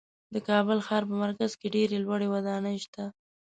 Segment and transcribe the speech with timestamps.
[0.33, 3.03] د کابل ښار په مرکز کې ډېرې لوړې ودانۍ شته.